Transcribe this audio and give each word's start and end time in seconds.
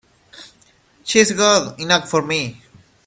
She's 1.03 1.31
good 1.31 1.79
enough 1.79 2.09
for 2.09 2.23
me! 2.23 2.59